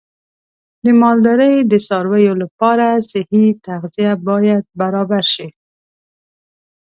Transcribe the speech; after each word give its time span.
د 0.83 0.85
مالدارۍ 1.01 1.53
د 1.71 1.73
څارویو 1.87 2.33
لپاره 2.43 2.85
صحي 3.09 3.45
تغذیه 3.65 4.13
باید 4.27 4.63
برابر 4.81 5.23
شي. 5.33 5.47